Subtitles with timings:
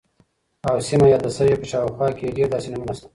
[0.69, 3.07] او سیمه یاده شوې، په شاوخوا کې یې ډیر داسې نومونه شته،